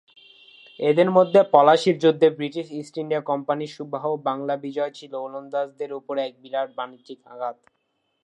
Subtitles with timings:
[0.79, 6.33] এদের মধ্যে পলাশীর যুদ্ধে ব্রিটিশ ইস্ট ইন্ডিয়া কোম্পানির সুবাহ বাংলা বিজয় ছিল ওলন্দাজদের উপরে এক
[6.43, 7.57] বিরাট বাণিজ্যিক আঘাত।